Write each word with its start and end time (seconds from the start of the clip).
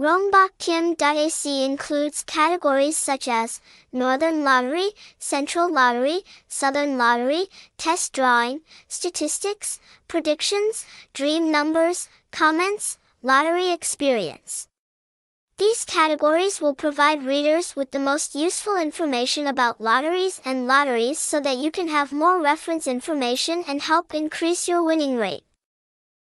Rongbachkim.ac 0.00 1.64
includes 1.64 2.22
categories 2.22 2.96
such 2.96 3.26
as 3.26 3.60
Northern 3.92 4.44
Lottery, 4.44 4.90
Central 5.18 5.68
Lottery, 5.72 6.20
Southern 6.46 6.96
Lottery, 6.96 7.46
Test 7.78 8.12
Drawing, 8.12 8.60
Statistics, 8.86 9.80
Predictions, 10.06 10.86
Dream 11.14 11.50
Numbers, 11.50 12.08
Comments, 12.30 12.96
Lottery 13.22 13.72
Experience. 13.72 14.68
These 15.56 15.84
categories 15.84 16.60
will 16.60 16.74
provide 16.74 17.24
readers 17.24 17.74
with 17.74 17.90
the 17.90 17.98
most 17.98 18.36
useful 18.36 18.76
information 18.76 19.48
about 19.48 19.80
lotteries 19.80 20.40
and 20.44 20.68
lotteries 20.68 21.18
so 21.18 21.40
that 21.40 21.56
you 21.56 21.72
can 21.72 21.88
have 21.88 22.12
more 22.12 22.40
reference 22.40 22.86
information 22.86 23.64
and 23.66 23.82
help 23.82 24.14
increase 24.14 24.68
your 24.68 24.84
winning 24.84 25.16
rate. 25.16 25.42